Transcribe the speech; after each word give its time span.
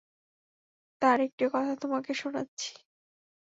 তার 1.01 1.19
একটি 1.21 1.43
কথা 1.53 1.73
তোমাকে 1.75 2.11
শুনাচ্ছি। 2.13 2.69